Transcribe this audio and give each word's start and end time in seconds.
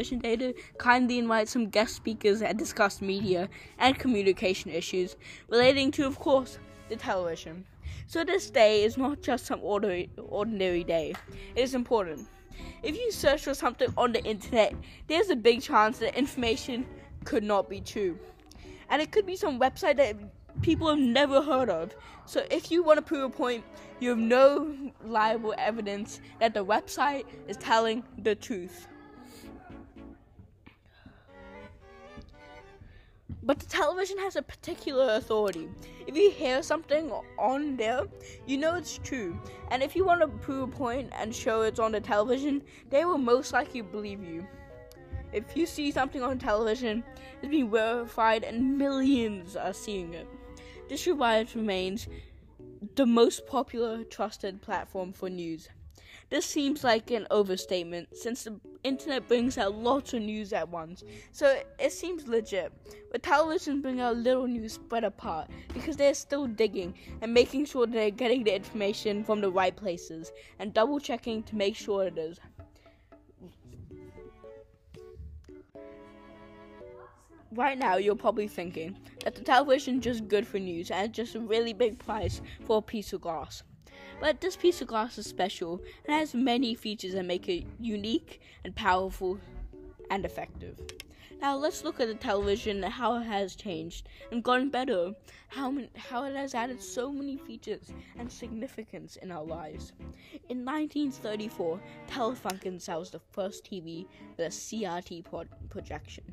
Television 0.00 0.18
Day 0.20 0.36
to 0.36 0.54
kindly 0.78 1.18
invite 1.18 1.46
some 1.46 1.68
guest 1.68 1.94
speakers 1.94 2.40
and 2.40 2.58
discuss 2.58 3.02
media 3.02 3.50
and 3.78 3.98
communication 3.98 4.70
issues 4.70 5.14
relating 5.50 5.90
to, 5.90 6.06
of 6.06 6.18
course, 6.18 6.58
the 6.88 6.96
television. 6.96 7.66
So 8.06 8.24
this 8.24 8.48
day 8.48 8.82
is 8.82 8.96
not 8.96 9.20
just 9.20 9.44
some 9.44 9.60
ordinary, 9.62 10.08
ordinary 10.16 10.84
day. 10.84 11.12
It 11.54 11.60
is 11.60 11.74
important. 11.74 12.26
If 12.82 12.96
you 12.96 13.12
search 13.12 13.42
for 13.42 13.52
something 13.52 13.92
on 13.98 14.12
the 14.12 14.24
internet, 14.24 14.74
there's 15.06 15.28
a 15.28 15.36
big 15.36 15.60
chance 15.60 15.98
that 15.98 16.16
information 16.16 16.86
could 17.26 17.44
not 17.44 17.68
be 17.68 17.82
true. 17.82 18.18
And 18.88 19.02
it 19.02 19.12
could 19.12 19.26
be 19.26 19.36
some 19.36 19.60
website 19.60 19.98
that 19.98 20.16
people 20.62 20.88
have 20.88 20.98
never 20.98 21.42
heard 21.42 21.68
of. 21.68 21.94
So 22.24 22.46
if 22.50 22.70
you 22.70 22.82
want 22.82 22.96
to 22.96 23.02
prove 23.02 23.24
a 23.24 23.28
point, 23.28 23.64
you 24.00 24.08
have 24.08 24.18
no 24.18 24.74
reliable 25.02 25.54
evidence 25.58 26.22
that 26.38 26.54
the 26.54 26.64
website 26.64 27.24
is 27.48 27.58
telling 27.58 28.02
the 28.16 28.34
truth. 28.34 28.86
But 33.42 33.58
the 33.58 33.66
television 33.66 34.18
has 34.18 34.36
a 34.36 34.42
particular 34.42 35.14
authority. 35.14 35.68
If 36.06 36.16
you 36.16 36.30
hear 36.30 36.62
something 36.62 37.10
on 37.38 37.76
there, 37.76 38.02
you 38.46 38.58
know 38.58 38.74
it's 38.74 38.98
true. 38.98 39.40
And 39.70 39.82
if 39.82 39.96
you 39.96 40.04
want 40.04 40.20
to 40.20 40.28
prove 40.28 40.68
a 40.68 40.72
point 40.72 41.10
and 41.12 41.34
show 41.34 41.62
it's 41.62 41.80
on 41.80 41.92
the 41.92 42.00
television, 42.00 42.62
they 42.90 43.04
will 43.04 43.18
most 43.18 43.52
likely 43.52 43.80
believe 43.80 44.22
you. 44.22 44.46
If 45.32 45.56
you 45.56 45.64
see 45.64 45.90
something 45.90 46.22
on 46.22 46.38
television, 46.38 47.02
it's 47.40 47.50
been 47.50 47.70
verified 47.70 48.44
and 48.44 48.76
millions 48.76 49.56
are 49.56 49.72
seeing 49.72 50.12
it. 50.12 50.26
This 50.88 51.06
is 51.06 51.14
why 51.14 51.38
it 51.38 51.54
remains 51.54 52.08
the 52.96 53.06
most 53.06 53.46
popular 53.46 54.04
trusted 54.04 54.60
platform 54.60 55.12
for 55.12 55.30
news. 55.30 55.68
This 56.30 56.46
seems 56.46 56.84
like 56.84 57.10
an 57.10 57.26
overstatement 57.32 58.16
since 58.16 58.44
the 58.44 58.60
internet 58.84 59.26
brings 59.26 59.58
out 59.58 59.74
lots 59.74 60.14
of 60.14 60.22
news 60.22 60.52
at 60.52 60.68
once, 60.68 61.02
so 61.32 61.60
it 61.80 61.92
seems 61.92 62.28
legit. 62.28 62.72
But 63.10 63.24
television 63.24 63.82
bring 63.82 64.00
out 64.00 64.16
little 64.16 64.46
news 64.46 64.74
spread 64.74 65.02
apart 65.02 65.50
because 65.74 65.96
they're 65.96 66.14
still 66.14 66.46
digging 66.46 66.94
and 67.20 67.34
making 67.34 67.64
sure 67.64 67.84
they're 67.84 68.10
getting 68.10 68.44
the 68.44 68.54
information 68.54 69.24
from 69.24 69.40
the 69.40 69.50
right 69.50 69.74
places 69.74 70.30
and 70.60 70.72
double 70.72 71.00
checking 71.00 71.42
to 71.42 71.56
make 71.56 71.74
sure 71.74 72.06
it 72.06 72.16
is. 72.16 72.38
right 77.52 77.78
now 77.78 77.96
you're 77.96 78.14
probably 78.14 78.46
thinking 78.46 78.96
that 79.24 79.34
the 79.34 79.42
television 79.42 79.98
is 79.98 80.04
just 80.04 80.28
good 80.28 80.46
for 80.46 80.58
news 80.58 80.90
and 80.90 81.08
it's 81.08 81.16
just 81.16 81.34
a 81.34 81.40
really 81.40 81.72
big 81.72 81.98
price 81.98 82.40
for 82.64 82.78
a 82.78 82.82
piece 82.82 83.12
of 83.12 83.20
glass. 83.20 83.62
But 84.20 84.42
this 84.42 84.54
piece 84.54 84.82
of 84.82 84.88
glass 84.88 85.16
is 85.16 85.26
special 85.26 85.80
and 86.04 86.14
has 86.14 86.34
many 86.34 86.74
features 86.74 87.14
that 87.14 87.24
make 87.24 87.48
it 87.48 87.64
unique 87.80 88.42
and 88.64 88.76
powerful 88.76 89.40
and 90.10 90.26
effective. 90.26 90.78
Now 91.40 91.56
let's 91.56 91.84
look 91.84 92.00
at 92.00 92.08
the 92.08 92.14
television 92.14 92.84
and 92.84 92.92
how 92.92 93.16
it 93.16 93.24
has 93.24 93.56
changed 93.56 94.10
and 94.30 94.44
gotten 94.44 94.68
better. 94.68 95.14
How 95.48 95.74
how 95.96 96.24
it 96.24 96.36
has 96.36 96.54
added 96.54 96.82
so 96.82 97.10
many 97.10 97.38
features 97.38 97.90
and 98.18 98.30
significance 98.30 99.16
in 99.16 99.32
our 99.32 99.42
lives. 99.42 99.94
In 100.50 100.66
1934, 100.66 101.80
Telefunken 102.08 102.78
sells 102.78 103.10
the 103.10 103.20
first 103.32 103.64
TV 103.64 104.06
with 104.36 104.46
a 104.46 104.50
CRT 104.50 105.24
pro- 105.24 105.44
projection. 105.70 106.24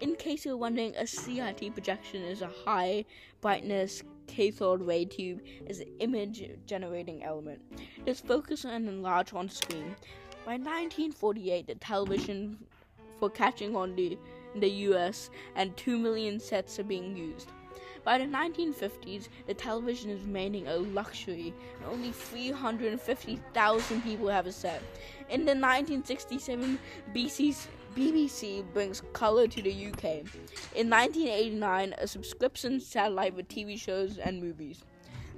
In 0.00 0.14
case 0.14 0.44
you're 0.44 0.56
wondering, 0.56 0.94
a 0.94 1.02
CRT 1.02 1.74
projection 1.74 2.22
is 2.22 2.40
a 2.40 2.50
high 2.64 3.04
brightness 3.40 4.04
cathode 4.28 4.80
ray 4.80 5.04
tube 5.04 5.40
is 5.66 5.80
an 5.80 5.88
image 5.98 6.48
generating 6.66 7.24
element. 7.24 7.60
It 8.06 8.10
is 8.10 8.20
focused 8.20 8.64
and 8.64 8.88
enlarged 8.88 9.34
on 9.34 9.48
screen. 9.48 9.96
By 10.44 10.52
1948, 10.52 11.66
the 11.66 11.74
television 11.76 12.58
for 13.18 13.28
catching 13.28 13.74
on 13.74 13.96
the, 13.96 14.16
the 14.54 14.70
US 14.70 15.30
and 15.56 15.76
2 15.76 15.98
million 15.98 16.38
sets 16.38 16.78
are 16.78 16.84
being 16.84 17.16
used. 17.16 17.48
By 18.04 18.18
the 18.18 18.24
1950s, 18.24 19.28
the 19.46 19.54
television 19.54 20.10
is 20.10 20.22
remaining 20.22 20.68
a 20.68 20.76
luxury, 20.76 21.52
and 21.76 21.92
only 21.92 22.12
350,000 22.12 24.02
people 24.02 24.28
have 24.28 24.46
a 24.46 24.52
set. 24.52 24.80
In 25.28 25.40
the 25.40 25.56
1967 25.56 26.78
BC's 27.12 27.66
BBC 27.96 28.64
brings 28.72 29.02
color 29.12 29.46
to 29.46 29.62
the 29.62 29.86
UK. 29.88 30.04
In 30.74 30.88
1989, 30.90 31.94
a 31.98 32.06
subscription 32.06 32.80
satellite 32.80 33.34
with 33.34 33.48
TV 33.48 33.78
shows 33.78 34.18
and 34.18 34.42
movies. 34.42 34.84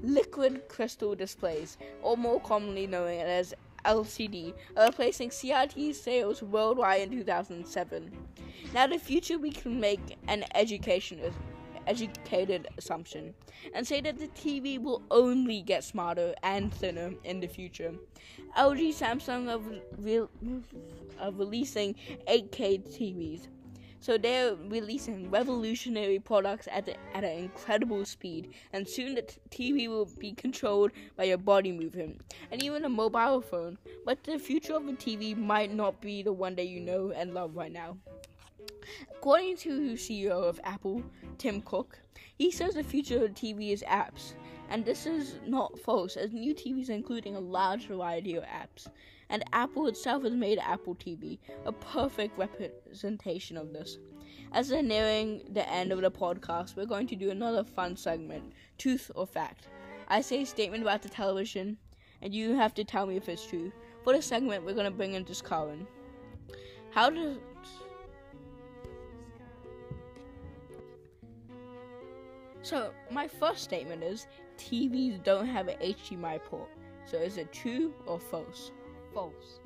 Liquid 0.03 0.69
crystal 0.69 1.15
displays, 1.15 1.77
or 2.03 2.17
more 2.17 2.41
commonly 2.41 2.87
known 2.87 3.09
as 3.09 3.55
LCD, 3.85 4.55
are 4.77 4.87
replacing 4.87 5.31
CRT 5.31 5.95
sales 5.95 6.43
worldwide 6.43 7.03
in 7.03 7.11
2007. 7.11 8.11
Now, 8.73 8.87
the 8.87 8.99
future 8.99 9.39
we 9.39 9.51
can 9.51 9.81
make 9.81 10.19
an 10.29 10.45
education 10.55 11.21
educated 11.87 12.69
assumption 12.79 13.35
and 13.75 13.87
say 13.87 14.01
that 14.01 14.19
the 14.19 14.29
TV 14.29 14.81
will 14.81 15.03
only 15.11 15.63
get 15.63 15.85
smarter 15.85 16.35
and 16.43 16.73
thinner 16.75 17.13
in 17.25 17.41
the 17.41 17.47
future. 17.47 17.95
LG 18.57 18.95
Samsung 18.95 19.49
are, 19.49 19.83
re- 19.99 20.27
are 21.21 21.33
releasing 21.33 21.95
8K 22.27 22.83
TVs. 22.89 23.49
So 24.03 24.17
they're 24.17 24.55
releasing 24.55 25.31
revolutionary 25.31 26.19
products 26.19 26.67
at, 26.73 26.87
the, 26.87 26.97
at 27.15 27.23
an 27.23 27.39
incredible 27.39 28.07
speed, 28.07 28.55
and 28.73 28.89
soon 28.89 29.15
the 29.15 29.23
t- 29.23 29.41
TV 29.51 29.89
will 29.89 30.09
be 30.19 30.33
controlled 30.33 30.93
by 31.17 31.25
your 31.25 31.37
body 31.37 31.71
movement, 31.71 32.23
and 32.51 32.63
even 32.63 32.87
a 32.87 32.89
mobile 32.89 33.43
phone. 33.43 33.77
But 34.07 34.25
the 34.25 34.39
future 34.39 34.75
of 34.75 34.87
the 34.87 34.95
TV 34.95 35.37
might 35.37 35.75
not 35.75 36.01
be 36.01 36.23
the 36.23 36.33
one 36.33 36.55
that 36.55 36.69
you 36.69 36.81
know 36.81 37.11
and 37.11 37.35
love 37.35 37.55
right 37.55 37.71
now. 37.71 37.99
According 39.17 39.57
to 39.59 39.93
CEO 39.93 40.31
of 40.31 40.61
Apple, 40.65 41.03
Tim 41.39 41.61
Cook, 41.63 41.99
he 42.37 42.51
says 42.51 42.75
the 42.75 42.83
future 42.83 43.25
of 43.25 43.33
TV 43.33 43.73
is 43.73 43.85
apps, 43.87 44.35
and 44.71 44.85
this 44.85 45.07
is 45.07 45.41
not 45.47 45.79
false, 45.79 46.17
as 46.17 46.33
new 46.33 46.55
TVs 46.55 46.89
are 46.89 46.95
including 46.95 47.37
a 47.37 47.41
large 47.41 47.87
variety 47.87 48.37
of 48.37 48.45
apps, 48.45 48.89
and 49.29 49.45
Apple 49.53 49.87
itself 49.87 50.23
has 50.23 50.33
made 50.33 50.59
Apple 50.59 50.95
TV 50.95 51.39
a 51.65 51.73
perfect 51.73 52.39
representation 52.39 53.57
of 53.57 53.73
this. 53.73 53.99
As 54.53 54.71
we're 54.71 54.83
nearing 54.83 55.43
the 55.53 55.69
end 55.69 55.93
of 55.93 56.01
the 56.01 56.11
podcast, 56.11 56.77
we're 56.77 56.87
going 56.87 57.07
to 57.09 57.17
do 57.17 57.31
another 57.31 57.63
fun 57.63 57.97
segment, 57.97 58.53
Truth 58.79 59.11
or 59.15 59.27
Fact. 59.27 59.69
I 60.09 60.21
say 60.21 60.43
a 60.43 60.47
statement 60.47 60.83
about 60.83 61.03
the 61.03 61.09
television, 61.09 61.77
and 62.23 62.35
you 62.35 62.55
have 62.57 62.75
to 62.75 62.85
tell 62.85 63.07
me 63.07 63.17
if 63.17 63.29
it's 63.29 63.47
true. 63.47 63.73
For 64.03 64.13
this 64.13 64.27
segment, 64.27 64.65
we're 64.65 64.75
going 64.75 64.91
to 64.91 64.91
bring 64.91 65.15
in 65.15 65.25
just 65.25 65.45
Colin. 65.45 65.87
How 66.91 67.11
does 67.11 67.37
So, 72.63 72.93
my 73.11 73.27
first 73.27 73.65
statement 73.65 74.03
is 74.03 74.27
TVs 74.59 75.23
don't 75.25 75.47
have 75.47 75.69
an 75.69 75.79
HDMI 75.79 76.43
port. 76.45 76.69
So, 77.07 77.17
is 77.17 77.39
it 77.39 77.53
true 77.53 77.95
or 78.07 78.21
false? 78.21 78.71
False. 79.15 79.61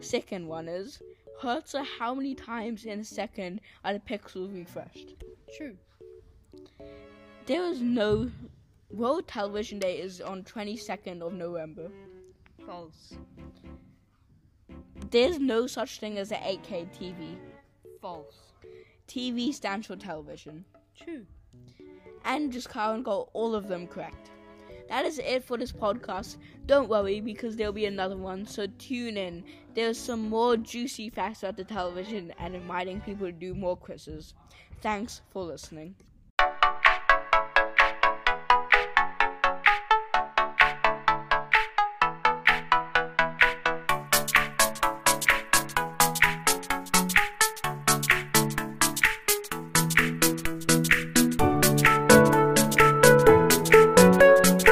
Second 0.00 0.46
one 0.46 0.68
is 0.68 1.00
hertz 1.40 1.74
are 1.74 1.84
how 1.98 2.14
many 2.14 2.34
times 2.34 2.84
in 2.84 3.00
a 3.00 3.04
second 3.04 3.60
are 3.84 3.94
the 3.94 3.98
pixels 3.98 4.54
refreshed? 4.54 5.14
True. 5.56 5.76
There 7.46 7.64
is 7.64 7.80
no 7.80 8.30
World 8.90 9.26
Television 9.26 9.78
Day 9.78 9.98
is 9.98 10.20
on 10.20 10.44
22nd 10.44 11.22
of 11.22 11.32
November. 11.32 11.90
False. 12.66 13.14
There's 15.10 15.38
no 15.38 15.66
such 15.66 15.98
thing 15.98 16.18
as 16.18 16.30
an 16.30 16.40
8K 16.42 16.88
TV. 16.96 17.36
False. 18.00 18.52
TV 19.08 19.52
stands 19.52 19.86
for 19.86 19.96
television. 19.96 20.64
True 20.96 21.26
and 22.24 22.52
just 22.52 22.70
Karen 22.70 23.02
got 23.02 23.28
all 23.32 23.54
of 23.54 23.68
them 23.68 23.86
correct. 23.86 24.30
That 24.88 25.04
is 25.04 25.18
it 25.18 25.44
for 25.44 25.56
this 25.56 25.72
podcast. 25.72 26.36
Don't 26.66 26.88
worry 26.88 27.20
because 27.20 27.56
there'll 27.56 27.72
be 27.72 27.86
another 27.86 28.16
one, 28.16 28.46
so 28.46 28.66
tune 28.78 29.16
in. 29.16 29.44
There's 29.74 29.98
some 29.98 30.28
more 30.28 30.56
juicy 30.56 31.08
facts 31.08 31.42
about 31.42 31.56
the 31.56 31.64
television 31.64 32.32
and 32.38 32.54
inviting 32.54 33.00
people 33.00 33.26
to 33.26 33.32
do 33.32 33.54
more 33.54 33.76
quizzes. 33.76 34.34
Thanks 34.82 35.22
for 35.30 35.44
listening. 35.44 35.94